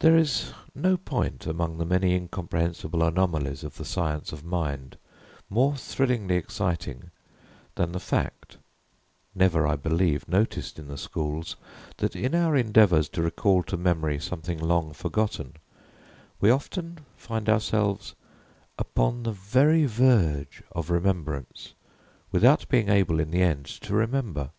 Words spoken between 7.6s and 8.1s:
than the